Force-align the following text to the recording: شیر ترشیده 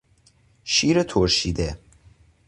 شیر 0.63 1.03
ترشیده 1.03 1.79